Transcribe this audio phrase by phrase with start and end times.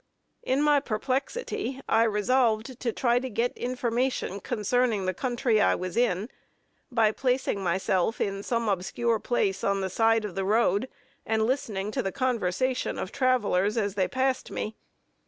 [0.41, 5.95] In my perplexity, I resolved to try to get information concerning the country I was
[5.95, 6.27] in,
[6.91, 10.89] by placing myself in some obscure place in the side of the road,
[11.23, 14.75] and listening to the conversation of travelers as they passed me.